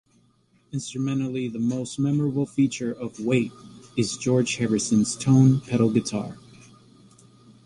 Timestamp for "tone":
5.15-5.59